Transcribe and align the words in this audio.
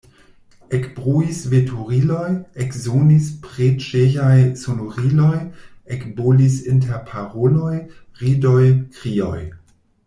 Ekbruis 0.75 1.41
veturiloj, 1.51 2.29
eksonis 2.65 3.27
preĝejaj 3.45 4.33
sonoriloj, 4.63 5.37
ekbolis 5.99 6.59
interparoloj, 6.75 7.79
ridoj, 8.25 8.61
krioj. 8.99 9.41